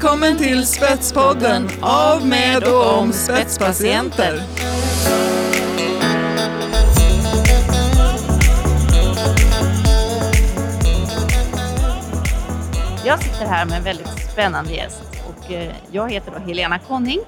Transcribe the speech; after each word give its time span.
Välkommen 0.00 0.36
till 0.36 0.66
Spetspodden 0.66 1.68
av, 1.80 2.26
med 2.26 2.64
och 2.64 2.98
om 2.98 3.12
spetspatienter. 3.12 4.42
Jag 13.06 13.22
sitter 13.22 13.46
här 13.46 13.66
med 13.66 13.78
en 13.78 13.84
väldigt 13.84 14.30
spännande 14.32 14.72
gäst 14.72 15.02
och 15.28 15.52
eh, 15.52 15.72
jag 15.90 16.10
heter 16.12 16.32
då 16.32 16.38
Helena 16.38 16.78
Konning 16.78 17.20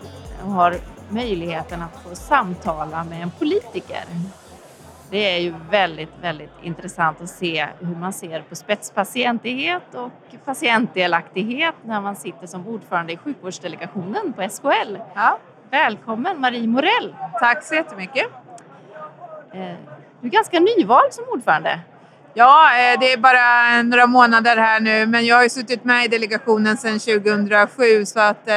och 0.45 0.51
har 0.51 0.77
möjligheten 1.09 1.83
att 1.83 2.03
få 2.09 2.17
samtala 2.17 3.05
med 3.05 3.23
en 3.23 3.31
politiker. 3.31 4.05
Det 5.11 5.35
är 5.35 5.39
ju 5.39 5.55
väldigt, 5.71 6.13
väldigt 6.23 6.51
intressant 6.63 7.21
att 7.21 7.29
se 7.29 7.67
hur 7.81 7.97
man 7.97 8.13
ser 8.13 8.43
på 8.43 8.57
spetspatientighet 8.57 9.95
och 9.95 10.45
patientdelaktighet 10.45 11.75
när 11.85 12.01
man 12.01 12.17
sitter 12.17 12.47
som 12.47 12.69
ordförande 12.69 13.13
i 13.13 13.17
sjukvårdsdelegationen 13.17 14.33
på 14.33 14.49
SKL. 14.51 14.97
Ja. 15.15 15.39
Välkommen 15.71 16.41
Marie 16.41 16.67
Morell! 16.69 17.15
Tack 17.41 17.65
så 17.65 17.75
jättemycket. 17.75 18.27
Eh, 19.55 19.75
du 20.21 20.27
är 20.27 20.31
ganska 20.31 20.61
nyvald 20.61 21.13
som 21.13 21.25
ordförande. 21.33 21.81
Ja, 22.35 22.71
eh, 22.71 23.01
det 23.01 23.13
är 23.13 23.17
bara 23.17 23.83
några 23.83 24.07
månader 24.07 24.57
här 24.57 24.81
nu, 24.81 25.07
men 25.07 25.27
jag 25.27 25.37
har 25.37 25.43
ju 25.43 25.49
suttit 25.51 25.85
med 25.85 26.05
i 26.05 26.09
delegationen 26.09 26.77
sedan 26.77 26.99
2007 26.99 28.05
så 28.05 28.21
att 28.21 28.49
eh, 28.49 28.55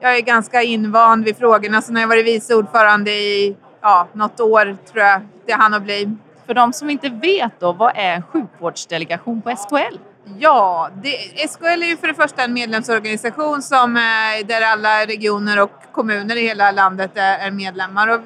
jag 0.00 0.16
är 0.16 0.20
ganska 0.20 0.62
invand 0.62 1.24
vid 1.24 1.36
frågorna. 1.36 1.82
Så 1.82 1.92
när 1.92 2.00
jag 2.00 2.08
varit 2.08 2.26
vice 2.26 2.54
ordförande 2.54 3.10
i 3.10 3.56
ja, 3.84 4.08
något 4.12 4.40
år 4.40 4.76
tror 4.92 5.04
jag 5.04 5.20
det 5.46 5.52
hann 5.52 5.74
att 5.74 5.82
bli. 5.82 6.16
För 6.46 6.54
de 6.54 6.72
som 6.72 6.90
inte 6.90 7.08
vet 7.08 7.60
då, 7.60 7.72
vad 7.72 7.92
är 7.96 8.14
en 8.14 8.22
sjukvårdsdelegation 8.22 9.42
på 9.42 9.56
SKL? 9.56 9.98
Ja, 10.38 10.90
det, 11.02 11.48
SKL 11.48 11.64
är 11.64 11.86
ju 11.86 11.96
för 11.96 12.08
det 12.08 12.14
första 12.14 12.44
en 12.44 12.52
medlemsorganisation 12.52 13.62
som, 13.62 13.94
där 14.46 14.62
alla 14.62 15.06
regioner 15.06 15.62
och 15.62 15.70
kommuner 15.92 16.36
i 16.36 16.40
hela 16.40 16.70
landet 16.70 17.10
är, 17.14 17.38
är 17.38 17.50
medlemmar. 17.50 18.08
Och 18.08 18.20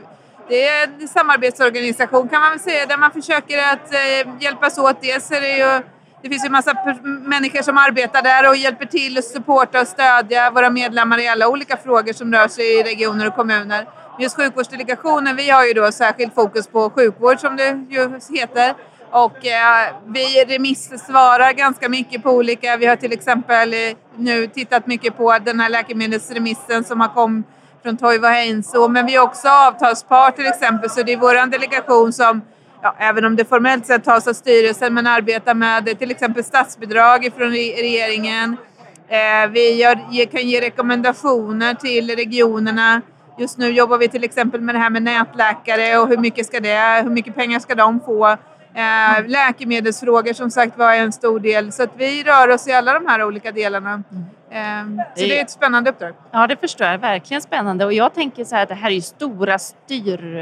det 0.48 0.68
är 0.68 0.88
en 1.00 1.08
samarbetsorganisation 1.08 2.28
kan 2.28 2.40
man 2.40 2.50
väl 2.50 2.60
säga 2.60 2.86
där 2.86 2.96
man 2.96 3.10
försöker 3.10 3.58
att 3.58 3.94
eh, 3.94 4.34
hjälpas 4.40 4.78
åt. 4.78 5.02
Dels 5.02 5.30
är 5.30 5.40
det 5.40 5.58
ju 5.58 5.82
det 6.22 6.28
finns 6.28 6.44
ju 6.44 6.50
massa 6.50 6.74
människor 7.04 7.62
som 7.62 7.78
arbetar 7.78 8.22
där 8.22 8.48
och 8.48 8.56
hjälper 8.56 8.86
till 8.86 9.18
att 9.18 9.24
supporta 9.24 9.80
och 9.80 9.86
stödja 9.86 10.50
våra 10.50 10.70
medlemmar 10.70 11.18
i 11.18 11.28
alla 11.28 11.48
olika 11.48 11.76
frågor 11.76 12.12
som 12.12 12.32
rör 12.32 12.48
sig 12.48 12.78
i 12.78 12.82
regioner 12.82 13.28
och 13.28 13.34
kommuner. 13.34 13.86
Just 14.20 14.36
sjukvårdsdelegationen, 14.36 15.36
vi 15.36 15.50
har 15.50 15.66
ju 15.66 15.72
då 15.72 15.92
särskilt 15.92 16.34
fokus 16.34 16.66
på 16.66 16.90
sjukvård 16.90 17.40
som 17.40 17.56
det 17.56 17.84
ju 17.90 18.20
heter. 18.38 18.74
Och 19.10 19.46
eh, 19.46 19.94
vi 20.06 20.44
remissvarar 20.44 21.52
ganska 21.52 21.88
mycket 21.88 22.22
på 22.22 22.30
olika, 22.30 22.76
vi 22.76 22.86
har 22.86 22.96
till 22.96 23.12
exempel 23.12 23.74
eh, 23.74 23.78
nu 24.16 24.46
tittat 24.46 24.86
mycket 24.86 25.16
på 25.16 25.38
den 25.44 25.60
här 25.60 25.68
läkemedelsremissen 25.68 26.84
som 26.84 27.00
har 27.00 27.08
kommit 27.08 27.46
från 27.82 27.96
Toivo 27.96 28.26
Heinso, 28.26 28.88
men 28.88 29.06
vi 29.06 29.14
är 29.14 29.20
också 29.20 29.48
avtalspart 29.48 30.36
till 30.36 30.46
exempel, 30.46 30.90
så 30.90 31.02
det 31.02 31.12
är 31.12 31.16
vår 31.16 31.50
delegation 31.50 32.12
som 32.12 32.42
Ja, 32.82 32.94
även 32.98 33.24
om 33.24 33.36
det 33.36 33.44
formellt 33.44 33.86
sett 33.86 34.04
tas 34.04 34.26
av 34.26 34.32
styrelsen, 34.32 34.94
men 34.94 35.06
arbetar 35.06 35.54
med 35.54 35.98
till 35.98 36.10
exempel 36.10 36.44
statsbidrag 36.44 37.30
från 37.36 37.50
regeringen. 37.50 38.56
Eh, 39.08 39.50
vi 39.50 39.72
gör, 39.72 40.26
kan 40.26 40.48
ge 40.48 40.60
rekommendationer 40.60 41.74
till 41.74 42.16
regionerna. 42.16 43.02
Just 43.38 43.58
nu 43.58 43.68
jobbar 43.70 43.98
vi 43.98 44.08
till 44.08 44.24
exempel 44.24 44.60
med 44.60 44.74
det 44.74 44.78
här 44.78 44.90
med 44.90 45.02
nätläkare 45.02 45.98
och 45.98 46.08
hur 46.08 46.16
mycket, 46.16 46.46
ska 46.46 46.60
det, 46.60 47.02
hur 47.02 47.10
mycket 47.10 47.34
pengar 47.34 47.58
ska 47.58 47.74
de 47.74 48.00
få? 48.00 48.26
Eh, 48.74 49.26
läkemedelsfrågor 49.26 50.32
som 50.32 50.50
sagt 50.50 50.78
var 50.78 50.94
en 50.94 51.12
stor 51.12 51.40
del. 51.40 51.72
Så 51.72 51.82
att 51.82 51.90
vi 51.96 52.22
rör 52.22 52.48
oss 52.48 52.68
i 52.68 52.72
alla 52.72 52.92
de 52.92 53.06
här 53.06 53.24
olika 53.24 53.52
delarna. 53.52 54.02
Eh, 54.50 54.60
så 55.14 55.24
det 55.24 55.38
är 55.38 55.42
ett 55.42 55.50
spännande 55.50 55.90
uppdrag. 55.90 56.14
Ja, 56.30 56.46
det 56.46 56.56
förstår 56.56 56.86
jag. 56.86 56.98
Verkligen 56.98 57.42
spännande. 57.42 57.84
Och 57.84 57.92
jag 57.92 58.14
tänker 58.14 58.44
så 58.44 58.54
här 58.54 58.62
att 58.62 58.68
det 58.68 58.74
här 58.74 58.90
är 58.90 58.94
ju 58.94 59.00
stora 59.00 59.58
styr, 59.58 60.40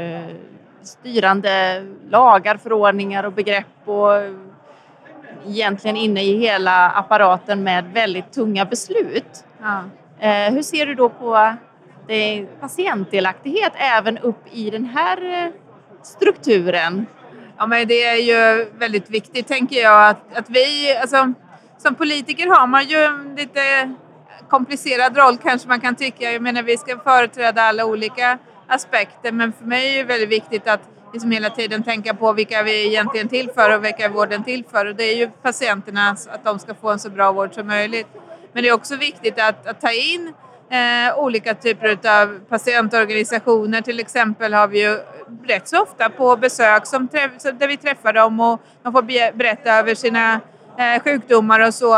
styrande 0.81 1.85
lagar, 2.09 2.57
förordningar 2.57 3.23
och 3.23 3.33
begrepp 3.33 3.87
och 3.87 4.11
egentligen 5.47 5.97
inne 5.97 6.23
i 6.23 6.37
hela 6.37 6.89
apparaten 6.89 7.63
med 7.63 7.85
väldigt 7.93 8.31
tunga 8.31 8.65
beslut. 8.65 9.45
Ja. 9.61 9.83
Eh, 10.19 10.53
hur 10.53 10.61
ser 10.61 10.85
du 10.85 10.95
då 10.95 11.09
på 11.09 11.53
Eh, 12.09 12.45
patientdelaktighet 12.59 13.71
även 13.75 14.17
upp 14.17 14.43
i 14.51 14.69
den 14.69 14.85
här 14.85 15.45
eh, 15.45 15.51
strukturen? 16.03 17.05
Ja, 17.57 17.67
men 17.67 17.87
det 17.87 18.03
är 18.03 18.15
ju 18.15 18.69
väldigt 18.79 19.09
viktigt, 19.09 19.47
tänker 19.47 19.81
jag, 19.81 20.09
att, 20.09 20.37
att 20.37 20.49
vi... 20.49 20.97
Alltså, 21.01 21.33
som 21.77 21.95
politiker 21.95 22.47
har 22.47 22.67
man 22.67 22.85
ju 22.85 22.97
en 22.97 23.35
lite 23.35 23.93
komplicerad 24.49 25.17
roll 25.17 25.37
kanske 25.37 25.67
man 25.67 25.81
kan 25.81 25.95
tycka. 25.95 26.31
Jag 26.31 26.41
menar, 26.41 26.63
vi 26.63 26.77
ska 26.77 26.99
företräda 26.99 27.61
alla 27.61 27.85
olika 27.85 28.37
aspekter, 28.67 29.31
men 29.31 29.53
för 29.53 29.65
mig 29.65 29.93
är 29.93 29.97
det 29.97 30.03
väldigt 30.03 30.29
viktigt 30.29 30.67
att 30.67 30.81
liksom 31.13 31.31
hela 31.31 31.49
tiden 31.49 31.83
tänka 31.83 32.13
på 32.13 32.33
vilka 32.33 32.63
vi 32.63 32.87
egentligen 32.87 33.27
till 33.27 33.49
för 33.55 33.77
och 33.77 33.85
vilka 33.85 34.05
är 34.05 34.09
vården 34.09 34.43
till 34.43 34.63
för. 34.71 34.85
Och 34.85 34.95
det 34.95 35.03
är 35.03 35.15
ju 35.15 35.29
patienterna, 35.29 36.09
att 36.09 36.43
de 36.43 36.59
ska 36.59 36.73
få 36.73 36.89
en 36.89 36.99
så 36.99 37.09
bra 37.09 37.31
vård 37.31 37.53
som 37.53 37.67
möjligt. 37.67 38.07
Men 38.53 38.63
det 38.63 38.69
är 38.69 38.73
också 38.73 38.95
viktigt 38.95 39.39
att, 39.39 39.67
att 39.67 39.81
ta 39.81 39.91
in 39.91 40.33
eh, 40.69 41.19
olika 41.19 41.53
typer 41.53 41.97
av 42.21 42.39
patientorganisationer. 42.49 43.81
Till 43.81 43.99
exempel 43.99 44.53
har 44.53 44.67
vi 44.67 44.81
ju 44.81 44.99
rätt 45.47 45.67
så 45.67 45.81
ofta 45.81 46.09
på 46.09 46.35
besök 46.35 46.85
som 46.85 47.07
där 47.07 47.67
vi 47.67 47.77
träffar 47.77 48.13
dem 48.13 48.39
och 48.39 48.61
de 48.83 48.93
får 48.93 49.01
berätta 49.37 49.73
över 49.73 49.95
sina 49.95 50.41
eh, 50.77 51.03
sjukdomar 51.03 51.59
och 51.59 51.73
så. 51.73 51.95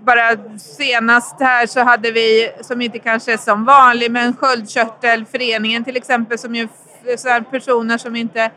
Bara 0.00 0.58
senast 0.58 1.40
här 1.40 1.66
så 1.66 1.80
hade 1.80 2.10
vi, 2.10 2.52
som 2.60 2.80
inte 2.80 2.98
kanske 2.98 3.32
är 3.32 3.36
som 3.36 3.64
vanlig, 3.64 4.10
men 4.10 4.36
sköldkörtelföreningen 4.36 5.84
till 5.84 5.96
exempel 5.96 6.38
som 6.38 6.54
ju 6.54 6.68
är 7.04 7.40
personer 7.40 7.98
som 7.98 8.16
inte 8.16 8.50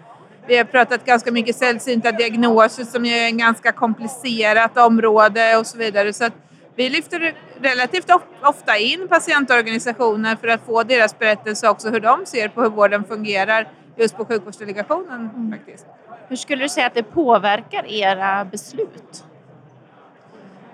vi 0.48 0.58
har 0.58 0.66
pratat 0.66 1.06
ganska 1.06 1.32
mycket 1.32 1.56
sällsynta 1.56 2.12
diagnoser 2.12 2.84
som 2.84 3.06
är 3.06 3.30
ett 3.30 3.34
ganska 3.34 3.72
komplicerat 3.72 4.78
område 4.78 5.58
och 5.58 5.68
så 5.68 5.78
vidare. 5.78 6.14
Så 6.14 6.30
vi 6.76 6.90
lyfter 6.90 7.36
relativt 7.62 8.12
ofta 8.42 8.78
in 8.78 9.08
patientorganisationer 9.08 10.36
för 10.36 10.48
att 10.48 10.66
få 10.66 10.84
deras 10.84 11.20
berättelse 11.20 11.70
också 11.70 11.90
hur 11.90 12.00
de 12.00 12.26
ser 12.26 12.48
på 12.48 12.62
hur 12.62 12.70
vården 12.70 13.04
fungerar 13.04 13.68
just 13.96 14.18
på 14.18 14.26
sjukvårdsdelegationen. 14.26 15.30
Mm. 15.36 15.52
Faktiskt. 15.52 15.86
Hur 16.28 16.36
skulle 16.36 16.64
du 16.64 16.70
säga 16.70 16.88
att 16.88 16.94
det 16.94 17.04
påverkar 17.04 17.86
era 17.86 18.46
beslut? 18.46 19.24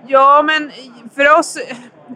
Ja, 0.06 0.42
men 0.46 0.70
för 1.14 1.38
oss... 1.38 1.58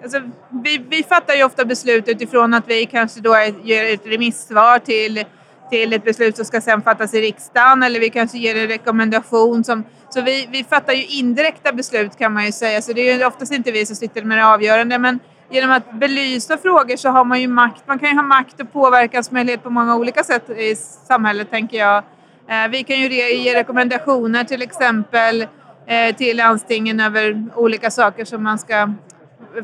Alltså, 0.03 0.21
vi, 0.65 0.79
vi 0.89 1.03
fattar 1.03 1.35
ju 1.35 1.45
ofta 1.45 1.65
beslut 1.65 2.09
utifrån 2.09 2.55
att 2.55 2.69
vi 2.69 2.87
kanske 2.87 3.21
då 3.21 3.37
ger 3.63 3.95
ett 3.95 4.07
remissvar 4.07 4.79
till, 4.79 5.25
till 5.71 5.93
ett 5.93 6.05
beslut 6.05 6.37
som 6.37 6.45
ska 6.45 6.61
sedan 6.61 6.83
fattas 6.83 7.15
i 7.15 7.21
riksdagen 7.21 7.83
eller 7.83 8.01
vi 8.01 8.11
kanske 8.11 8.39
ger 8.39 8.57
en 8.57 8.69
rekommendation. 8.69 9.65
Som, 9.65 9.85
så 10.09 10.23
vi, 10.23 10.49
vi 10.51 10.65
fattar 10.65 10.93
ju 10.93 11.05
indirekta 11.05 11.73
beslut 11.73 12.19
kan 12.19 12.33
man 12.33 12.47
ju 12.47 12.53
säga, 12.53 12.83
så 12.83 12.93
det 12.93 13.11
är 13.11 13.19
ju 13.19 13.25
oftast 13.25 13.53
inte 13.53 13.73
vi 13.73 13.87
som 13.87 13.97
sitter 13.97 14.23
med 14.23 14.39
det 14.39 14.47
avgörande. 14.47 14.99
Men 14.99 15.19
genom 15.51 15.71
att 15.71 15.93
belysa 15.93 16.59
frågor 16.59 16.97
så 16.97 17.09
har 17.09 17.25
man 17.25 17.41
ju 17.41 17.49
makt. 17.49 17.83
Man 17.87 17.99
kan 17.99 18.09
ju 18.09 18.15
ha 18.15 18.23
makt 18.23 18.61
och 18.61 18.73
påverkansmöjlighet 18.73 19.63
på 19.63 19.71
många 19.71 19.97
olika 19.97 20.25
sätt 20.25 20.51
i 20.51 20.77
samhället, 21.09 21.51
tänker 21.51 21.77
jag. 21.77 22.05
Eh, 22.49 22.69
vi 22.71 22.83
kan 22.83 23.01
ju 23.01 23.09
ge 23.43 23.55
rekommendationer 23.55 24.45
till 24.45 24.63
exempel 24.63 25.47
eh, 25.87 26.17
till 26.17 26.37
landstingen 26.37 27.01
över 27.01 27.45
olika 27.55 27.91
saker 27.91 28.25
som 28.25 28.43
man 28.43 28.59
ska 28.59 28.93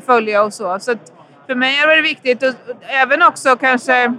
följa 0.05 0.43
och 0.43 0.53
så. 0.53 0.79
Så 0.79 0.95
för 1.47 1.55
mig 1.55 1.77
är 1.77 1.95
det 1.95 2.01
viktigt 2.01 2.43
och 2.43 2.53
även 2.81 3.21
också 3.21 3.55
kanske 3.55 4.13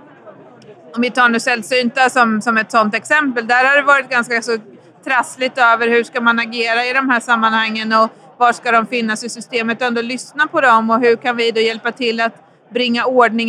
om 0.97 1.03
vi 1.03 1.11
tar 1.11 1.29
nu 1.29 1.41
sällsynta 1.41 2.11
som, 2.11 2.43
som 2.43 2.57
ett 2.57 2.71
sådant 2.71 2.95
exempel. 2.95 3.47
Där 3.47 3.65
har 3.65 3.77
det 3.77 3.83
varit 3.83 4.11
ganska 4.11 4.43
så 4.43 4.59
trassligt 5.05 5.59
över 5.59 5.89
hur 5.89 6.05
ska 6.05 6.21
man 6.21 6.39
agera 6.39 6.87
i 6.87 6.93
de 6.93 7.11
här 7.11 7.21
sammanhangen 7.21 7.93
och 7.93 8.11
var 8.39 8.53
ska 8.53 8.73
de 8.73 8.87
finnas 8.87 9.25
i 9.25 9.29
systemet 9.29 9.81
och 9.81 9.87
ändå 9.87 10.03
lyssna 10.03 10.47
på 10.47 10.61
dem 10.61 10.91
och 10.91 11.01
hur 11.01 11.17
kan 11.17 11.37
vi 11.37 11.51
då 11.51 11.61
hjälpa 11.61 11.93
till 11.93 12.21
att 12.21 12.35
bringa 12.73 13.05
ordning 13.05 13.49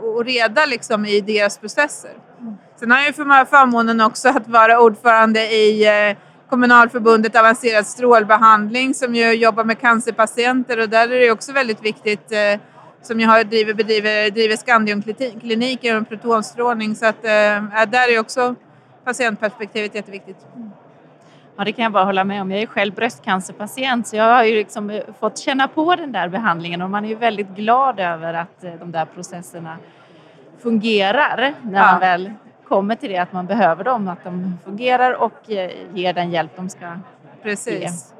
och 0.00 0.24
reda 0.24 0.66
liksom 0.66 1.06
i 1.06 1.20
deras 1.20 1.58
processer. 1.58 2.10
Sen 2.80 2.90
har 2.90 2.98
jag 2.98 3.06
ju 3.06 3.12
förmånen 3.46 4.00
också 4.00 4.28
att 4.28 4.48
vara 4.48 4.80
ordförande 4.80 5.40
i 5.40 5.86
eh, 5.86 6.16
Kommunalförbundet 6.50 7.36
avancerad 7.36 7.86
strålbehandling 7.86 8.94
som 8.94 9.14
ju 9.14 9.32
jobbar 9.32 9.64
med 9.64 9.80
cancerpatienter 9.80 10.80
och 10.80 10.88
där 10.88 11.12
är 11.12 11.20
det 11.20 11.30
också 11.30 11.52
väldigt 11.52 11.84
viktigt 11.84 12.32
eh, 12.32 12.60
som 13.02 13.20
jag 13.20 13.28
har 13.28 13.44
driver, 13.44 13.74
bedriver, 13.74 14.30
driver 14.30 14.56
Scandium-klinik 14.56 15.84
genom 15.84 16.04
protonstrålning 16.04 16.94
så 16.94 17.06
att 17.06 17.24
eh, 17.24 17.30
där 17.88 18.14
är 18.14 18.20
också 18.20 18.54
patientperspektivet 19.04 19.94
jätteviktigt. 19.94 20.46
Ja, 21.56 21.64
det 21.64 21.72
kan 21.72 21.82
jag 21.82 21.92
bara 21.92 22.04
hålla 22.04 22.24
med 22.24 22.42
om. 22.42 22.50
Jag 22.50 22.62
är 22.62 22.66
själv 22.66 22.94
bröstcancerpatient 22.94 24.06
så 24.06 24.16
jag 24.16 24.34
har 24.34 24.44
ju 24.44 24.54
liksom 24.54 24.90
eh, 24.90 25.02
fått 25.20 25.38
känna 25.38 25.68
på 25.68 25.96
den 25.96 26.12
där 26.12 26.28
behandlingen 26.28 26.82
och 26.82 26.90
man 26.90 27.04
är 27.04 27.08
ju 27.08 27.14
väldigt 27.14 27.48
glad 27.48 28.00
över 28.00 28.34
att 28.34 28.64
eh, 28.64 28.72
de 28.72 28.92
där 28.92 29.04
processerna 29.04 29.76
fungerar 30.58 31.54
när 31.62 31.92
man 31.92 32.00
väl 32.00 32.32
kommer 32.68 32.94
till 32.94 33.10
det 33.10 33.18
att 33.18 33.32
man 33.32 33.46
behöver 33.46 33.84
dem, 33.84 34.08
att 34.08 34.24
de 34.24 34.58
fungerar 34.64 35.12
och 35.12 35.48
ger 35.94 36.12
den 36.12 36.30
hjälp 36.30 36.50
de 36.56 36.68
ska 36.68 36.96
Precis. 37.42 37.80
ge. 37.80 38.17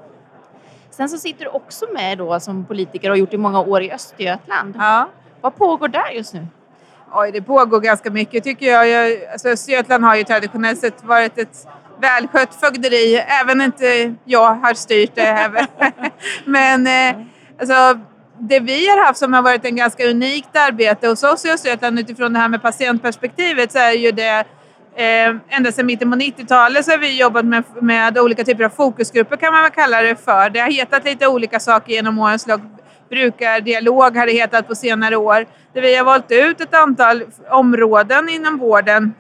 Sen 0.99 1.09
så 1.09 1.19
sitter 1.19 1.45
du 1.45 1.51
också 1.51 1.87
med 1.93 2.19
då 2.19 2.41
som 2.41 2.65
politiker 2.65 3.09
och 3.11 3.13
har 3.13 3.19
gjort 3.19 3.35
i 3.35 3.37
många 3.37 3.61
år 3.61 3.83
i 3.83 3.93
Östergötland. 3.93 4.75
Ja. 4.79 5.09
Vad 5.41 5.57
pågår 5.57 5.89
där 5.89 6.11
just 6.11 6.35
nu? 6.35 6.47
Oj, 7.13 7.33
det 7.33 7.43
pågår 7.43 7.81
ganska 7.81 8.11
mycket 8.11 8.45
tycker 8.45 8.67
jag. 8.67 8.89
jag 8.89 9.27
alltså 9.33 9.49
Östergötland 9.49 10.05
har 10.05 10.17
ju 10.17 10.25
traditionellt 10.25 10.81
sett 10.81 11.05
varit 11.05 11.39
ett 11.39 11.67
välskött 12.01 12.55
fögderi, 12.55 13.17
även 13.17 13.61
inte 13.61 14.15
jag 14.25 14.55
har 14.55 14.75
styrt 14.75 15.15
det. 15.15 15.67
Men 16.45 16.87
eh, 16.87 17.27
alltså, 17.61 18.01
det 18.39 18.61
vi 18.61 18.89
har 18.89 19.07
haft 19.07 19.19
som 19.19 19.33
har 19.33 19.43
varit 19.43 19.65
en 19.65 19.77
ganska 19.77 20.05
unikt 20.05 20.57
arbete 20.57 21.09
hos 21.09 21.23
oss 21.23 21.45
i 21.45 21.51
Östergötland 21.51 21.99
utifrån 21.99 22.33
det 22.33 22.39
här 22.39 22.49
med 22.49 22.63
patientperspektivet 22.63 23.73
så 23.73 23.79
är 23.79 23.93
ju 23.93 24.13
det 24.13 24.45
Eh, 24.99 25.37
ända 25.49 25.73
sedan 25.73 25.87
mitten 25.87 26.11
på 26.11 26.17
90-talet 26.17 26.85
så 26.85 26.91
har 26.91 26.99
vi 26.99 27.21
jobbat 27.21 27.45
med, 27.45 27.65
med 27.81 28.19
olika 28.19 28.45
typer 28.45 28.65
av 28.65 28.69
fokusgrupper 28.69 29.37
kan 29.37 29.53
man 29.53 29.63
väl 29.63 29.71
kalla 29.71 30.03
det 30.03 30.17
för. 30.17 30.51
Det 30.51 30.61
har 30.61 30.71
hetat 30.71 31.05
lite 31.05 31.27
olika 31.27 31.61
saker 31.61 31.93
genom 31.93 32.19
årens 32.19 32.47
lopp. 32.47 32.61
Brukardialog 33.11 34.17
har 34.17 34.27
det 34.27 34.33
hetat 34.33 34.69
på 34.69 34.75
senare 34.75 35.17
år. 35.17 35.47
Där 35.73 35.83
vi 35.83 35.97
har 35.97 36.05
valt 36.05 36.31
ut 36.31 36.61
ett 36.61 36.75
antal 36.75 37.23
områden 37.51 38.29
inom 38.29 38.59
vården 38.59 39.15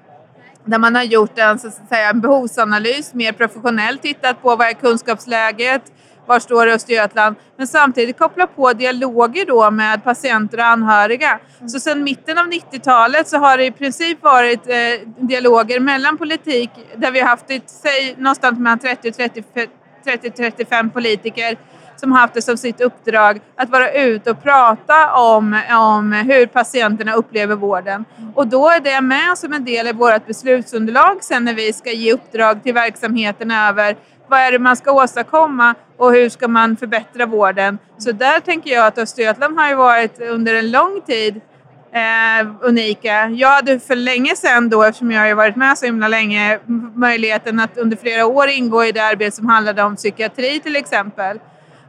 där 0.64 0.78
man 0.78 0.94
har 0.94 1.02
gjort 1.02 1.38
en, 1.38 1.58
så 1.58 1.68
att 1.68 1.88
säga, 1.88 2.10
en 2.10 2.20
behovsanalys, 2.20 3.14
mer 3.14 3.32
professionellt 3.32 4.02
tittat 4.02 4.42
på 4.42 4.56
vad 4.56 4.68
är 4.68 4.72
kunskapsläget, 4.72 5.82
var 6.28 6.40
står 6.40 6.66
det 6.66 6.72
Östergötland? 6.72 7.36
Men 7.56 7.66
samtidigt 7.66 8.18
koppla 8.18 8.46
på 8.46 8.72
dialoger 8.72 9.46
då 9.46 9.70
med 9.70 10.04
patienter 10.04 10.58
och 10.58 10.64
anhöriga. 10.64 11.38
Mm. 11.58 11.68
Så 11.68 11.80
sedan 11.80 12.04
mitten 12.04 12.38
av 12.38 12.46
90-talet 12.46 13.28
så 13.28 13.38
har 13.38 13.58
det 13.58 13.64
i 13.64 13.70
princip 13.70 14.22
varit 14.22 14.68
eh, 14.68 14.74
dialoger 15.16 15.80
mellan 15.80 16.18
politik 16.18 16.70
där 16.96 17.10
vi 17.10 17.20
har 17.20 17.28
haft 17.28 17.50
ett, 17.50 17.70
säg, 17.70 18.14
någonstans 18.18 18.58
mellan 18.58 18.78
30-35 18.78 20.90
politiker 20.90 21.58
som 22.00 22.12
haft 22.12 22.34
det 22.34 22.42
som 22.42 22.56
sitt 22.56 22.80
uppdrag 22.80 23.40
att 23.56 23.70
vara 23.70 23.92
ute 23.92 24.30
och 24.30 24.42
prata 24.42 25.12
om, 25.12 25.60
om 25.70 26.12
hur 26.12 26.46
patienterna 26.46 27.12
upplever 27.12 27.56
vården. 27.56 28.04
Och 28.34 28.46
då 28.46 28.68
är 28.68 28.80
det 28.80 29.00
med 29.00 29.38
som 29.38 29.52
en 29.52 29.64
del 29.64 29.86
i 29.86 29.92
vårt 29.92 30.26
beslutsunderlag 30.26 31.24
sen 31.24 31.44
när 31.44 31.54
vi 31.54 31.72
ska 31.72 31.92
ge 31.92 32.12
uppdrag 32.12 32.62
till 32.62 32.74
verksamheten 32.74 33.50
över 33.50 33.96
vad 34.28 34.40
är 34.40 34.52
det 34.52 34.58
man 34.58 34.76
ska 34.76 34.92
åstadkomma 34.92 35.74
och 35.96 36.12
hur 36.12 36.28
ska 36.28 36.48
man 36.48 36.76
förbättra 36.76 37.26
vården? 37.26 37.78
Så 37.98 38.12
där 38.12 38.40
tänker 38.40 38.70
jag 38.70 38.86
att 38.86 38.98
Östergötland 38.98 39.58
har 39.58 39.68
ju 39.68 39.74
varit 39.74 40.20
under 40.20 40.54
en 40.54 40.70
lång 40.70 41.00
tid 41.06 41.40
eh, 41.92 42.48
unika. 42.60 43.28
Jag 43.28 43.48
hade 43.48 43.80
för 43.80 43.96
länge 43.96 44.36
sedan 44.36 44.68
då, 44.68 44.82
eftersom 44.82 45.10
jag 45.10 45.28
har 45.28 45.34
varit 45.34 45.56
med 45.56 45.78
så 45.78 45.86
himla 45.86 46.08
länge, 46.08 46.58
möjligheten 46.94 47.60
att 47.60 47.78
under 47.78 47.96
flera 47.96 48.26
år 48.26 48.48
ingå 48.48 48.84
i 48.84 48.92
det 48.92 49.04
arbete 49.04 49.36
som 49.36 49.46
handlade 49.46 49.82
om 49.82 49.96
psykiatri 49.96 50.60
till 50.60 50.76
exempel. 50.76 51.38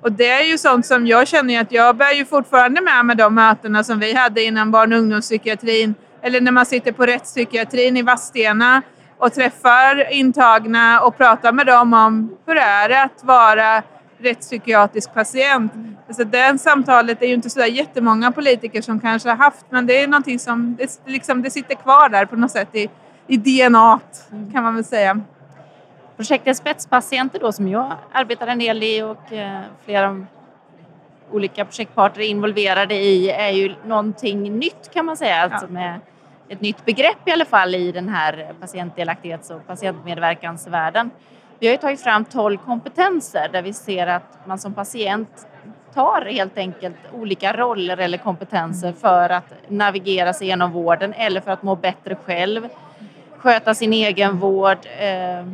Och 0.01 0.11
det 0.11 0.29
är 0.29 0.43
ju 0.43 0.57
sånt 0.57 0.85
som 0.85 1.07
jag 1.07 1.27
känner 1.27 1.61
att 1.61 1.71
jag 1.71 1.95
bär 1.95 2.13
ju 2.13 2.25
fortfarande 2.25 2.81
med 2.81 3.05
mig 3.05 3.15
de 3.15 3.35
mötena 3.35 3.83
som 3.83 3.99
vi 3.99 4.13
hade 4.13 4.43
inom 4.43 4.71
barn 4.71 4.93
och 4.93 4.99
ungdomspsykiatrin 4.99 5.95
eller 6.21 6.41
när 6.41 6.51
man 6.51 6.65
sitter 6.65 6.91
på 6.91 7.05
rättspsykiatrin 7.05 7.97
i 7.97 8.01
Vadstena 8.01 8.81
och 9.19 9.33
träffar 9.33 10.11
intagna 10.11 11.01
och 11.01 11.17
pratar 11.17 11.51
med 11.51 11.65
dem 11.65 11.93
om 11.93 12.37
hur 12.45 12.55
det 12.55 12.61
är 12.61 13.05
att 13.05 13.23
vara 13.23 13.83
rättspsykiatrisk 14.17 15.13
patient. 15.13 15.71
Så 16.09 16.23
det 16.23 16.61
samtalet 16.61 17.21
är 17.21 17.27
ju 17.27 17.33
inte 17.33 17.49
så 17.49 17.59
jättemånga 17.59 18.31
politiker 18.31 18.81
som 18.81 18.99
kanske 18.99 19.29
har 19.29 19.35
haft 19.35 19.65
men 19.69 19.85
det 19.85 20.03
är 20.03 20.07
någonting 20.07 20.39
som 20.39 20.75
det, 20.75 21.01
liksom, 21.05 21.41
det 21.41 21.51
sitter 21.51 21.75
kvar 21.75 22.09
där 22.09 22.25
på 22.25 22.35
något 22.35 22.51
sätt 22.51 22.75
i, 22.75 22.89
i 23.27 23.37
DNA 23.37 23.99
kan 24.53 24.63
man 24.63 24.75
väl 24.75 24.83
säga. 24.83 25.21
Projektet 26.17 26.57
Spetspatienter 26.57 27.39
då 27.39 27.51
som 27.51 27.67
jag 27.67 27.93
arbetar 28.11 28.47
en 28.47 28.59
del 28.59 28.83
i 28.83 29.01
och 29.01 29.33
eh, 29.33 29.61
flera 29.85 30.25
olika 31.31 31.65
projektpartner 31.65 32.23
är 32.23 32.27
involverade 32.27 32.95
i 32.95 33.29
är 33.29 33.49
ju 33.49 33.75
någonting 33.85 34.59
nytt 34.59 34.93
kan 34.93 35.05
man 35.05 35.17
säga. 35.17 35.35
Ja. 35.35 35.43
Alltså 35.43 35.67
med 35.67 35.99
ett 36.49 36.61
nytt 36.61 36.85
begrepp 36.85 37.27
i 37.27 37.31
alla 37.31 37.45
fall 37.45 37.75
i 37.75 37.91
den 37.91 38.09
här 38.09 38.53
patientdelaktighets 38.59 39.49
och 39.49 39.67
patientmedverkansvärlden. 39.67 41.09
Vi 41.59 41.67
har 41.67 41.71
ju 41.71 41.77
tagit 41.77 42.01
fram 42.01 42.25
12 42.25 42.57
kompetenser 42.57 43.49
där 43.51 43.61
vi 43.61 43.73
ser 43.73 44.07
att 44.07 44.37
man 44.45 44.59
som 44.59 44.73
patient 44.73 45.47
tar 45.93 46.21
helt 46.21 46.57
enkelt 46.57 46.95
olika 47.13 47.53
roller 47.53 47.97
eller 47.97 48.17
kompetenser 48.17 48.93
för 48.93 49.29
att 49.29 49.53
navigera 49.67 50.33
sig 50.33 50.47
genom 50.47 50.71
vården 50.71 51.13
eller 51.13 51.41
för 51.41 51.51
att 51.51 51.63
må 51.63 51.75
bättre 51.75 52.15
själv, 52.15 52.69
sköta 53.37 53.73
sin 53.73 53.93
egen 53.93 54.37
vård, 54.37 54.77
eh, 54.99 55.45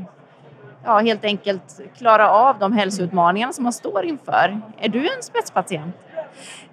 ja, 0.83 0.99
helt 0.99 1.25
enkelt 1.25 1.79
klara 1.97 2.29
av 2.29 2.59
de 2.59 2.73
hälsoutmaningar 2.73 3.51
som 3.51 3.63
man 3.63 3.73
står 3.73 4.05
inför. 4.05 4.61
Är 4.77 4.89
du 4.89 4.99
en 4.99 5.23
spetspatient? 5.23 5.95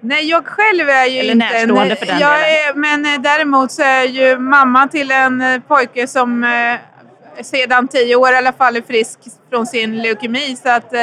Nej, 0.00 0.30
jag 0.30 0.46
själv 0.46 0.88
är 0.88 1.06
ju 1.06 1.18
Eller 1.18 1.32
inte... 1.32 1.46
närstående 1.46 1.96
för 1.96 2.06
den 2.06 2.18
jag 2.18 2.40
delen. 2.40 2.68
Är, 2.68 2.74
men 2.74 3.14
eh, 3.14 3.20
däremot 3.20 3.72
så 3.72 3.82
är 3.82 3.96
jag 3.96 4.06
ju 4.06 4.38
mamma 4.38 4.88
till 4.88 5.10
en 5.10 5.40
eh, 5.40 5.60
pojke 5.60 6.06
som 6.06 6.44
eh, 6.44 7.44
sedan 7.44 7.88
tio 7.88 8.16
år 8.16 8.32
i 8.32 8.36
alla 8.36 8.52
fall 8.52 8.76
är 8.76 8.82
frisk 8.82 9.18
från 9.50 9.66
sin 9.66 10.02
leukemi. 10.02 10.56
Så 10.56 10.68
att 10.68 10.94
eh, 10.94 11.00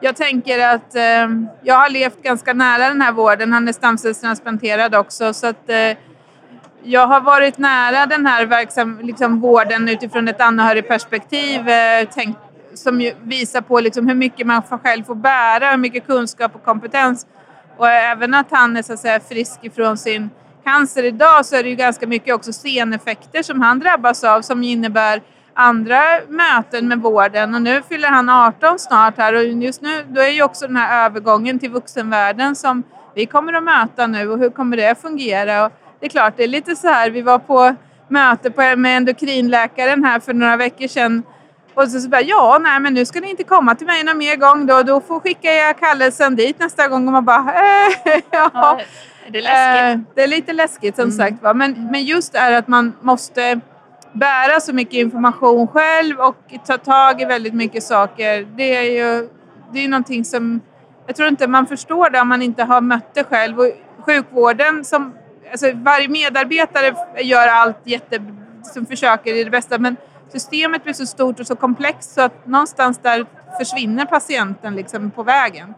jag 0.00 0.16
tänker 0.16 0.68
att 0.68 0.94
eh, 0.94 1.28
jag 1.62 1.74
har 1.74 1.90
levt 1.90 2.22
ganska 2.22 2.52
nära 2.52 2.88
den 2.88 3.02
här 3.02 3.12
vården. 3.12 3.52
Han 3.52 3.68
är 3.68 3.72
stamcellstransplanterad 3.72 4.94
också. 4.94 5.34
Så 5.34 5.46
att, 5.46 5.70
jag 6.86 7.06
har 7.06 7.20
varit 7.20 7.58
nära 7.58 8.06
den 8.06 8.26
här 8.26 8.46
verksam, 8.46 9.00
liksom, 9.02 9.40
vården 9.40 9.88
utifrån 9.88 10.28
ett 10.28 10.40
anhörigperspektiv. 10.40 11.68
Eh, 11.68 12.08
tänk, 12.14 12.36
som 12.74 13.10
visar 13.22 13.60
på 13.60 13.80
liksom, 13.80 14.08
hur 14.08 14.14
mycket 14.14 14.46
man 14.46 14.62
själv 14.62 15.04
får 15.04 15.14
bära, 15.14 15.70
hur 15.70 15.76
mycket 15.76 16.06
kunskap 16.06 16.54
och 16.54 16.64
kompetens. 16.64 17.26
Och 17.76 17.88
även 17.88 18.34
att 18.34 18.46
han 18.50 18.76
är 18.76 18.82
så 18.82 18.92
att 18.92 19.00
säga, 19.00 19.20
frisk 19.20 19.58
ifrån 19.62 19.98
sin 19.98 20.30
cancer 20.64 21.04
idag 21.04 21.46
så 21.46 21.56
är 21.56 21.62
det 21.62 21.68
ju 21.68 21.74
ganska 21.74 22.06
mycket 22.06 22.34
också 22.34 22.52
seneffekter 22.52 23.42
som 23.42 23.60
han 23.60 23.78
drabbas 23.78 24.24
av 24.24 24.42
som 24.42 24.62
innebär 24.62 25.22
andra 25.54 26.00
möten 26.28 26.88
med 26.88 26.98
vården 26.98 27.54
och 27.54 27.62
nu 27.62 27.82
fyller 27.88 28.08
han 28.08 28.28
18 28.28 28.78
snart 28.78 29.16
här 29.16 29.34
och 29.34 29.44
just 29.44 29.82
nu 29.82 30.04
då 30.08 30.20
är 30.20 30.28
ju 30.28 30.42
också 30.42 30.66
den 30.66 30.76
här 30.76 31.06
övergången 31.06 31.58
till 31.58 31.70
vuxenvärlden 31.70 32.56
som 32.56 32.82
vi 33.14 33.26
kommer 33.26 33.52
att 33.52 33.64
möta 33.64 34.06
nu 34.06 34.28
och 34.28 34.38
hur 34.38 34.50
kommer 34.50 34.76
det 34.76 35.00
fungera? 35.00 35.66
Och 35.66 35.72
det 36.00 36.06
är 36.06 36.10
klart, 36.10 36.36
det 36.36 36.44
är 36.44 36.48
lite 36.48 36.76
så 36.76 36.88
här, 36.88 37.10
vi 37.10 37.22
var 37.22 37.38
på 37.38 37.74
möte 38.08 38.76
med 38.76 38.96
endokrinläkaren 38.96 40.04
här 40.04 40.20
för 40.20 40.34
några 40.34 40.56
veckor 40.56 40.88
sedan 40.88 41.22
och 41.76 41.88
så, 41.88 42.00
så 42.00 42.08
bara, 42.08 42.22
ja, 42.22 42.58
nej 42.62 42.80
men 42.80 42.94
nu 42.94 43.04
ska 43.04 43.20
ni 43.20 43.30
inte 43.30 43.44
komma 43.44 43.74
till 43.74 43.86
mig 43.86 44.04
någon 44.04 44.18
mer 44.18 44.36
gång 44.36 44.66
då, 44.66 44.82
då 44.82 45.00
får 45.00 45.20
skicka 45.20 45.52
jag 45.54 45.78
kallelsen 45.78 46.36
dit 46.36 46.58
nästa 46.58 46.88
gång 46.88 47.06
och 47.06 47.12
man 47.12 47.24
bara, 47.24 47.38
äh, 47.38 47.92
ja. 48.30 48.50
ja. 48.54 48.80
Det 49.28 49.38
är 49.38 49.42
läskigt. 49.42 50.08
Äh, 50.08 50.14
det 50.14 50.22
är 50.22 50.26
lite 50.26 50.52
läskigt 50.52 50.96
som 50.96 51.04
mm. 51.04 51.16
sagt 51.16 51.42
va? 51.42 51.54
Men, 51.54 51.88
men 51.90 52.04
just 52.04 52.34
är 52.34 52.52
att 52.52 52.68
man 52.68 52.92
måste 53.00 53.60
bära 54.12 54.60
så 54.60 54.72
mycket 54.72 54.94
information 54.94 55.68
själv 55.68 56.20
och 56.20 56.54
ta 56.66 56.78
tag 56.78 57.22
i 57.22 57.24
väldigt 57.24 57.54
mycket 57.54 57.82
saker. 57.82 58.46
Det 58.56 58.76
är 58.76 58.82
ju 58.82 59.28
det 59.72 59.84
är 59.84 59.88
någonting 59.88 60.24
som 60.24 60.60
jag 61.06 61.16
tror 61.16 61.28
inte 61.28 61.46
man 61.46 61.66
förstår 61.66 62.10
det 62.10 62.20
om 62.20 62.28
man 62.28 62.42
inte 62.42 62.64
har 62.64 62.80
mött 62.80 63.14
det 63.14 63.24
själv. 63.24 63.60
Och 63.60 63.72
sjukvården 63.98 64.84
som, 64.84 65.14
alltså 65.50 65.66
varje 65.74 66.08
medarbetare 66.08 66.94
gör 67.22 67.48
allt 67.48 67.80
jätte, 67.84 68.22
som 68.62 68.86
försöker 68.86 69.34
i 69.34 69.44
det 69.44 69.50
bästa 69.50 69.78
men 69.78 69.96
systemet 70.32 70.84
blir 70.84 70.94
så 70.94 71.06
stort 71.06 71.40
och 71.40 71.46
så 71.46 71.56
komplext 71.56 72.14
så 72.14 72.20
att 72.20 72.46
någonstans 72.46 72.98
där 73.02 73.26
försvinner 73.58 74.04
patienten 74.04 74.76
liksom 74.76 75.10
på 75.10 75.22
vägen. 75.22 75.74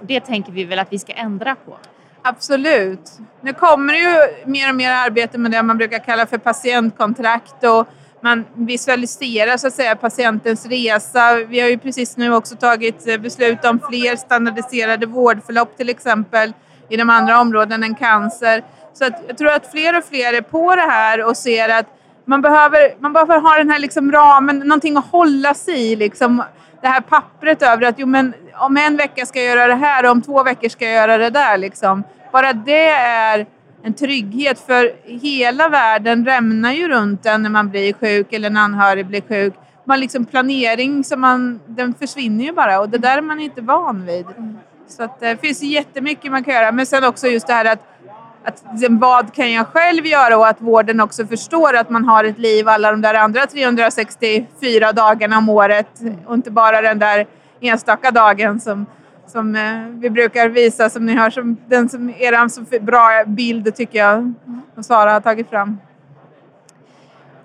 Det 0.00 0.20
tänker 0.20 0.52
vi 0.52 0.64
väl 0.64 0.78
att 0.78 0.92
vi 0.92 0.98
ska 0.98 1.12
ändra 1.12 1.54
på? 1.54 1.76
Absolut. 2.22 3.12
Nu 3.40 3.52
kommer 3.52 3.92
det 3.92 3.98
ju 3.98 4.46
mer 4.46 4.68
och 4.68 4.74
mer 4.74 4.90
arbete 4.90 5.38
med 5.38 5.50
det 5.50 5.62
man 5.62 5.78
brukar 5.78 5.98
kalla 5.98 6.26
för 6.26 6.38
patientkontrakt 6.38 7.64
och 7.64 7.88
man 8.20 8.44
visualiserar 8.54 9.56
så 9.56 9.66
att 9.66 9.72
säga 9.74 9.96
patientens 9.96 10.66
resa. 10.66 11.34
Vi 11.34 11.60
har 11.60 11.68
ju 11.68 11.78
precis 11.78 12.16
nu 12.16 12.34
också 12.34 12.56
tagit 12.56 13.20
beslut 13.22 13.64
om 13.64 13.80
fler 13.90 14.16
standardiserade 14.16 15.06
vårdförlopp 15.06 15.76
till 15.76 15.88
exempel 15.88 16.52
inom 16.88 17.10
andra 17.10 17.40
områden 17.40 17.82
än 17.82 17.94
cancer. 17.94 18.64
Så 18.92 19.04
att 19.04 19.22
jag 19.28 19.38
tror 19.38 19.50
att 19.50 19.70
fler 19.70 19.98
och 19.98 20.04
fler 20.04 20.32
är 20.32 20.40
på 20.40 20.76
det 20.76 20.82
här 20.82 21.24
och 21.24 21.36
ser 21.36 21.68
att 21.68 21.86
man 22.24 22.42
behöver, 22.42 22.94
man 23.00 23.12
behöver 23.12 23.40
ha 23.40 23.58
den 23.58 23.70
här 23.70 23.78
liksom 23.78 24.12
ramen, 24.12 24.58
någonting 24.58 24.96
att 24.96 25.04
hålla 25.04 25.54
sig 25.54 25.92
i. 25.92 25.96
Liksom. 25.96 26.42
Det 26.82 26.88
här 26.88 27.00
pappret 27.00 27.62
över 27.62 27.86
att 27.86 27.98
jo, 27.98 28.06
men 28.06 28.34
om 28.54 28.76
en 28.76 28.96
vecka 28.96 29.26
ska 29.26 29.42
jag 29.42 29.56
göra 29.56 29.66
det 29.66 29.74
här 29.74 30.04
och 30.04 30.10
om 30.10 30.22
två 30.22 30.42
veckor 30.42 30.68
ska 30.68 30.84
jag 30.84 30.94
göra 30.94 31.18
det 31.18 31.30
där. 31.30 31.58
Liksom. 31.58 32.04
Bara 32.32 32.52
det 32.52 32.88
är 32.88 33.46
en 33.82 33.94
trygghet 33.94 34.60
för 34.66 34.92
hela 35.04 35.68
världen 35.68 36.24
rämnar 36.24 36.72
ju 36.72 36.88
runt 36.88 37.26
en 37.26 37.42
när 37.42 37.50
man 37.50 37.68
blir 37.68 37.92
sjuk 37.92 38.32
eller 38.32 38.50
en 38.50 38.56
anhörig 38.56 39.06
blir 39.06 39.20
sjuk. 39.20 39.54
Man 39.84 40.00
liksom 40.00 40.24
planering 40.24 41.04
som 41.04 41.20
man, 41.20 41.60
den 41.66 41.94
försvinner 41.94 42.44
ju 42.44 42.52
bara 42.52 42.80
och 42.80 42.88
det 42.88 42.98
där 42.98 43.18
är 43.18 43.22
man 43.22 43.40
inte 43.40 43.60
van 43.60 44.06
vid. 44.06 44.26
Så 44.88 45.02
att, 45.02 45.22
eh, 45.22 45.28
det 45.28 45.36
finns 45.36 45.62
jättemycket 45.62 46.30
man 46.30 46.44
kan 46.44 46.54
göra 46.54 46.72
men 46.72 46.86
sen 46.86 47.04
också 47.04 47.26
just 47.26 47.46
det 47.46 47.52
här 47.52 47.64
att 47.64 47.93
att 48.44 48.64
liksom, 48.72 48.98
vad 48.98 49.34
kan 49.34 49.52
jag 49.52 49.66
själv 49.66 50.06
göra 50.06 50.36
och 50.36 50.48
att 50.48 50.60
vården 50.60 51.00
också 51.00 51.26
förstår 51.26 51.76
att 51.76 51.90
man 51.90 52.04
har 52.04 52.24
ett 52.24 52.38
liv 52.38 52.68
alla 52.68 52.90
de 52.90 53.00
där 53.00 53.14
andra 53.14 53.46
364 53.46 54.92
dagarna 54.92 55.38
om 55.38 55.48
året 55.48 55.88
och 56.26 56.34
inte 56.34 56.50
bara 56.50 56.80
den 56.80 56.98
där 56.98 57.26
enstaka 57.60 58.10
dagen 58.10 58.60
som, 58.60 58.86
som 59.26 59.56
eh, 59.56 60.00
vi 60.00 60.10
brukar 60.10 60.48
visa, 60.48 60.90
som 60.90 61.06
ni 61.06 61.14
hör, 61.14 61.30
som 61.30 61.56
den 61.66 61.88
som 61.88 62.10
er 62.10 62.48
så 62.48 62.62
bra 62.80 63.24
bild 63.26 63.74
tycker 63.74 63.98
jag, 63.98 64.34
som 64.74 64.84
Sara 64.84 65.12
har 65.12 65.20
tagit 65.20 65.50
fram. 65.50 65.78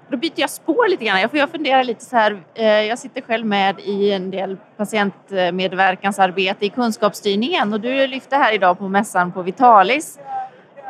Då 0.09 0.17
byter 0.17 0.33
jag 0.35 0.49
spår 0.49 0.89
lite 0.89 1.05
grann. 1.05 1.27
Jag, 1.31 1.49
funderar 1.49 1.83
lite 1.83 2.05
så 2.05 2.15
här. 2.15 2.41
Eh, 2.53 2.65
jag 2.65 2.99
sitter 2.99 3.21
själv 3.21 3.45
med 3.45 3.79
i 3.79 4.11
en 4.11 4.31
del 4.31 4.57
patientmedverkansarbete 4.77 6.65
i 6.65 6.69
kunskapsstyrningen 6.69 7.73
och 7.73 7.79
du 7.79 8.07
lyfte 8.07 8.35
här 8.35 8.53
idag 8.53 8.79
på 8.79 8.87
mässan 8.87 9.31
på 9.31 9.41
Vitalis 9.41 10.19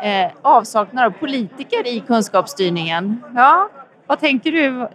eh, 0.03 0.31
avsaknad 0.41 1.05
av 1.05 1.11
politiker 1.11 1.87
i 1.87 1.99
kunskapsstyrningen. 1.99 3.23
Ja, 3.35 3.69
vad 4.07 4.19
tänker 4.19 4.51
du? 4.51 4.87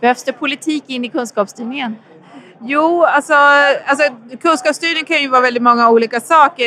Behövs 0.00 0.24
det 0.24 0.32
politik 0.32 0.84
in 0.86 1.04
i 1.04 1.08
kunskapsstyrningen? 1.08 1.96
Jo, 2.60 3.04
alltså, 3.04 3.34
alltså 3.86 4.04
kunskapsstyrning 4.40 5.04
kan 5.04 5.22
ju 5.22 5.28
vara 5.28 5.40
väldigt 5.40 5.62
många 5.62 5.90
olika 5.90 6.20
saker. 6.20 6.64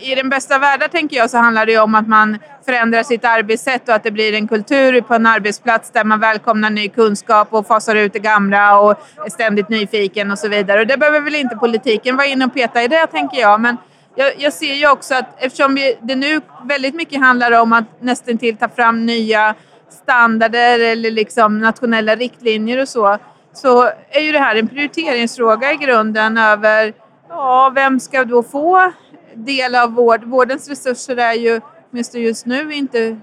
I 0.00 0.14
den 0.14 0.28
bästa 0.28 0.58
världen 0.58 0.88
tänker 0.90 1.16
jag 1.16 1.30
så 1.30 1.38
handlar 1.38 1.66
det 1.66 1.78
om 1.78 1.94
att 1.94 2.08
man 2.08 2.38
förändrar 2.66 3.02
sitt 3.02 3.24
arbetssätt 3.24 3.88
och 3.88 3.94
att 3.94 4.02
det 4.02 4.10
blir 4.10 4.34
en 4.34 4.48
kultur 4.48 5.00
på 5.00 5.14
en 5.14 5.26
arbetsplats 5.26 5.90
där 5.90 6.04
man 6.04 6.20
välkomnar 6.20 6.70
ny 6.70 6.88
kunskap 6.88 7.48
och 7.50 7.66
fasar 7.66 7.94
ut 7.94 8.12
det 8.12 8.18
gamla 8.18 8.80
och 8.80 8.90
är 9.26 9.30
ständigt 9.30 9.68
nyfiken 9.68 10.30
och 10.30 10.38
så 10.38 10.48
vidare. 10.48 10.80
Och 10.80 10.86
det 10.86 10.96
behöver 10.96 11.20
väl 11.20 11.34
inte 11.34 11.56
politiken 11.56 12.16
vara 12.16 12.26
inne 12.26 12.44
och 12.44 12.54
peta 12.54 12.82
i 12.82 12.88
det 12.88 13.06
tänker 13.06 13.40
jag. 13.40 13.60
Men 13.60 13.76
jag, 14.14 14.32
jag 14.38 14.52
ser 14.52 14.74
ju 14.74 14.90
också 14.90 15.14
att 15.14 15.26
eftersom 15.38 15.74
vi, 15.74 15.98
det 16.02 16.16
nu 16.16 16.40
väldigt 16.64 16.94
mycket 16.94 17.20
handlar 17.20 17.60
om 17.60 17.72
att 17.72 17.84
nästan 18.00 18.38
till 18.38 18.56
ta 18.56 18.68
fram 18.68 19.06
nya 19.06 19.54
standarder 19.90 20.80
eller 20.80 21.10
liksom 21.10 21.58
nationella 21.58 22.16
riktlinjer 22.16 22.80
och 22.80 22.88
så 22.88 23.18
så 23.52 23.82
är 24.10 24.20
ju 24.20 24.32
det 24.32 24.38
här 24.38 24.56
en 24.56 24.68
prioriteringsfråga 24.68 25.72
i 25.72 25.76
grunden 25.76 26.38
över 26.38 26.94
ja, 27.28 27.72
vem 27.74 28.00
ska 28.00 28.24
då 28.24 28.42
få 28.42 28.92
del 29.34 29.74
av 29.74 29.92
vård. 29.92 30.24
Vårdens 30.24 30.68
resurser 30.68 31.16
är 31.16 31.32
ju, 31.32 31.60
åtminstone 31.90 32.24
just 32.24 32.46
nu, 32.46 32.74
inte 32.74 33.20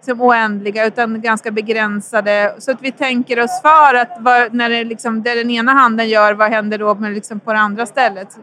som 0.00 0.20
oändliga 0.20 0.86
utan 0.86 1.20
ganska 1.20 1.50
begränsade. 1.50 2.54
Så 2.58 2.70
att 2.70 2.82
vi 2.82 2.92
tänker 2.92 3.44
oss 3.44 3.62
för 3.62 3.94
att 3.94 4.16
vad, 4.18 4.54
när 4.54 4.70
det, 4.70 4.84
liksom, 4.84 5.22
det 5.22 5.34
den 5.34 5.50
ena 5.50 5.72
handen 5.72 6.08
gör, 6.08 6.34
vad 6.34 6.50
händer 6.50 6.78
då 6.78 6.94
med, 6.94 7.12
liksom, 7.12 7.40
på 7.40 7.52
det 7.52 7.58
andra 7.58 7.86
stället? 7.86 8.38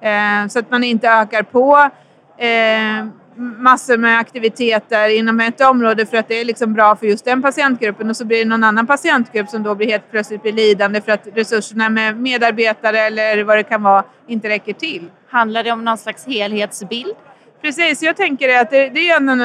Eh, 0.00 0.48
så 0.48 0.58
att 0.58 0.70
man 0.70 0.84
inte 0.84 1.08
ökar 1.08 1.42
på 1.42 1.90
eh, 2.38 3.06
massor 3.40 3.96
med 3.96 4.18
aktiviteter 4.18 5.08
inom 5.08 5.40
ett 5.40 5.60
område 5.60 6.06
för 6.06 6.16
att 6.16 6.28
det 6.28 6.40
är 6.40 6.44
liksom 6.44 6.72
bra 6.72 6.96
för 6.96 7.06
just 7.06 7.24
den 7.24 7.42
patientgruppen 7.42 8.10
och 8.10 8.16
så 8.16 8.24
blir 8.24 8.38
det 8.38 8.44
någon 8.44 8.64
annan 8.64 8.86
patientgrupp 8.86 9.48
som 9.48 9.62
då 9.62 9.74
blir 9.74 9.86
helt 9.86 10.10
plötsligt 10.10 10.42
blir 10.42 10.52
lidande 10.52 11.00
för 11.00 11.12
att 11.12 11.28
resurserna 11.34 11.88
med 11.88 12.16
medarbetare 12.16 12.98
eller 12.98 13.44
vad 13.44 13.58
det 13.58 13.62
kan 13.62 13.82
vara 13.82 14.04
inte 14.26 14.48
räcker 14.48 14.72
till. 14.72 15.10
Handlar 15.28 15.64
det 15.64 15.72
om 15.72 15.84
någon 15.84 15.98
slags 15.98 16.26
helhetsbild? 16.26 17.14
Precis, 17.62 18.02
jag 18.02 18.16
tänker 18.16 18.60
att 18.60 18.70
det, 18.70 18.88
det 18.88 19.10
är 19.10 19.16
ändå, 19.16 19.44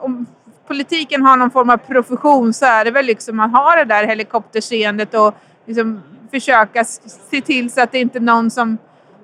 om 0.00 0.26
politiken 0.66 1.22
har 1.22 1.36
någon 1.36 1.50
form 1.50 1.70
av 1.70 1.76
profession 1.76 2.52
så 2.52 2.66
är 2.66 2.84
det 2.84 2.90
väl 2.90 3.06
liksom 3.06 3.40
att 3.40 3.52
ha 3.52 3.76
det 3.76 3.84
där 3.84 4.06
helikopterseendet 4.06 5.14
och 5.14 5.34
liksom 5.66 6.02
försöka 6.30 6.84
se 7.30 7.40
till 7.40 7.70
så 7.70 7.80
att 7.80 7.92
det 7.92 7.98
inte 7.98 8.18
är 8.18 8.20
någon 8.20 8.50
som, 8.50 8.78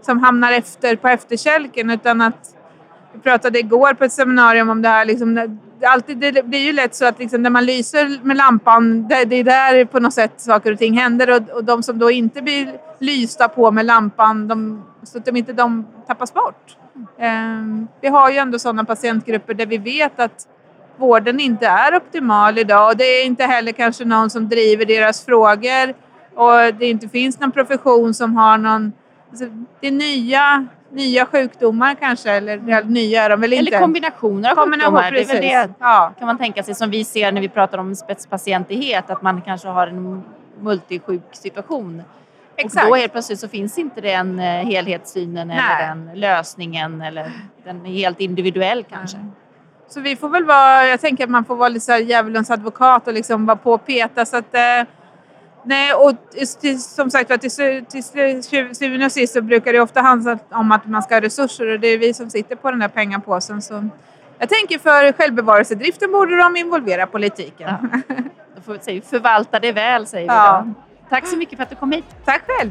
som 0.07 0.19
hamnar 0.19 0.53
efter 0.53 0.97
på 0.97 1.09
efterkälken 1.09 1.91
utan 1.91 2.21
att 2.21 2.55
vi 3.13 3.21
pratade 3.21 3.59
igår 3.59 3.95
på 3.95 4.05
ett 4.05 4.13
seminarium 4.13 4.69
om 4.69 4.83
det 4.83 4.89
här. 4.89 5.05
Liksom, 5.05 5.59
alltid, 5.83 6.19
det, 6.19 6.31
det 6.31 6.57
är 6.57 6.65
ju 6.65 6.73
lätt 6.73 6.95
så 6.95 7.07
att 7.07 7.19
liksom, 7.19 7.43
när 7.43 7.51
man 7.51 7.67
lyser 7.67 8.19
med 8.23 8.37
lampan, 8.37 9.09
det, 9.09 9.25
det 9.25 9.37
är 9.37 9.45
där 9.45 9.85
på 9.85 10.01
något 10.01 10.15
sätt 10.15 10.33
saker 10.37 10.73
och 10.73 10.79
ting 10.79 10.99
händer. 10.99 11.31
Och, 11.31 11.57
och 11.57 11.65
de 11.65 11.83
som 11.83 11.99
då 11.99 12.11
inte 12.11 12.43
blir 12.43 12.79
lysta 12.99 13.49
på 13.49 13.71
med 13.71 13.87
lampan, 13.87 14.49
de, 14.49 14.85
så 15.03 15.19
att 15.19 15.25
de 15.25 15.37
inte 15.37 15.53
de 15.53 15.87
tappas 16.07 16.35
bort. 16.35 16.77
Um, 17.19 17.89
vi 18.01 18.09
har 18.09 18.31
ju 18.31 18.37
ändå 18.37 18.59
sådana 18.59 18.85
patientgrupper 18.85 19.55
där 19.55 19.67
vi 19.67 19.79
vet 19.79 20.21
att 20.21 20.49
vården 20.97 21.41
inte 21.41 21.67
är 21.67 21.97
optimal 21.97 22.59
idag 22.59 22.91
och 22.91 22.97
det 22.97 23.05
är 23.05 23.27
inte 23.27 23.45
heller 23.45 23.73
kanske 23.73 24.05
någon 24.05 24.31
som 24.31 24.49
driver 24.49 24.85
deras 24.85 25.25
frågor 25.25 25.95
och 26.35 26.75
det 26.79 26.87
inte 26.87 27.09
finns 27.09 27.41
någon 27.41 27.53
profession 27.53 28.15
som 28.15 28.37
har 28.37 28.59
någon... 28.59 28.93
Alltså, 29.31 29.45
det 29.81 29.87
är 29.87 29.93
nya 29.93 30.67
nya 30.91 31.27
sjukdomar 31.27 31.95
kanske, 31.95 32.31
eller 32.31 32.63
ja, 32.67 32.81
nya 32.81 33.23
är 33.23 33.31
de 33.31 33.41
väl 33.41 33.53
inte? 33.53 33.71
Eller 33.71 33.81
kombinationer 33.81 34.51
av 34.51 34.55
Kombination, 34.55 34.95
sjukdomar. 34.95 35.11
Precis. 35.11 35.29
Det 35.29 35.53
är 35.53 35.61
väl 35.61 35.69
det 35.69 35.75
ja. 35.81 36.13
kan 36.19 36.27
man 36.27 36.39
tänka 36.39 36.63
sig 36.63 36.75
som 36.75 36.91
vi 36.91 37.05
ser 37.05 37.33
när 37.33 37.41
vi 37.41 37.49
pratar 37.49 37.79
om 37.79 37.95
spetspatientighet, 37.95 39.11
att 39.11 39.23
man 39.23 39.43
kanske 39.43 39.69
har 39.69 39.87
en 39.87 40.25
multisjuk 40.61 41.23
situation. 41.33 42.03
Exakt. 42.57 42.85
Och 42.85 42.91
då 42.91 42.97
helt 42.97 43.13
plötsligt 43.13 43.41
så 43.41 43.49
finns 43.49 43.79
inte 43.79 44.01
den 44.01 44.39
eh, 44.39 44.45
helhetssynen 44.45 45.49
Nej. 45.49 45.59
eller 45.59 45.89
den 45.89 46.21
lösningen 46.21 47.01
eller 47.01 47.33
den 47.65 47.87
är 47.87 47.91
helt 47.91 48.21
individuell 48.21 48.85
kanske. 48.85 49.17
Mm. 49.17 49.33
Så 49.89 50.01
vi 50.01 50.17
får 50.17 50.29
väl 50.29 50.45
vara, 50.45 50.87
jag 50.87 51.01
tänker 51.01 51.25
att 51.25 51.31
man 51.31 51.45
får 51.45 51.57
vara 51.57 51.69
lite 51.69 51.93
djävulens 51.93 52.51
advokat 52.51 53.07
och 53.07 53.15
liksom 53.15 53.47
vara 53.47 53.57
på 53.57 53.73
och 53.73 53.87
peta 53.87 54.25
så 54.25 54.37
att 54.37 54.55
eh, 54.55 54.61
Nej, 55.69 55.95
och 55.95 56.13
till, 56.61 56.83
som 56.83 57.11
sagt 57.11 57.31
var 57.31 57.37
till, 57.37 57.85
till 57.87 58.75
syvende 58.75 59.07
och 59.07 59.13
sist 59.13 59.33
så 59.33 59.43
brukar 59.43 59.73
det 59.73 59.81
ofta 59.81 60.01
handla 60.01 60.39
om 60.51 60.73
att 60.73 60.87
man 60.87 61.03
ska 61.03 61.15
ha 61.15 61.21
resurser 61.21 61.73
och 61.73 61.81
det 61.81 61.89
är 61.89 61.99
vi 61.99 62.15
som 62.15 62.31
sitter 62.31 62.57
på 62.57 62.71
den 62.71 62.81
där 62.81 62.89
pengapåsen. 62.89 63.63
Så 63.63 63.89
jag 64.39 64.49
tänker 64.49 64.79
för 64.79 65.13
självbevarelsedriften 65.13 66.13
borde 66.13 66.37
de 66.37 66.57
involvera 66.57 67.07
politiken. 67.07 67.69
Ja. 67.69 68.01
Då 68.57 68.63
får 68.63 68.73
vi 68.73 68.79
säga 68.79 69.03
förvalta 69.03 69.61
det 69.61 69.73
väl, 69.73 70.07
säger 70.07 70.63
vi 70.63 70.69
då. 70.69 70.75
Tack 71.09 71.27
så 71.27 71.37
mycket 71.37 71.57
för 71.57 71.63
att 71.63 71.71
du 71.71 71.77
kom 71.77 71.93
hit. 71.93 72.05
Tack 72.25 72.43
själv. 72.47 72.71